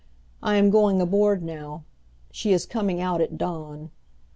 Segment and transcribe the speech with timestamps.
[0.41, 1.83] I am going aboard now.
[2.31, 3.91] She is coming out at dawn."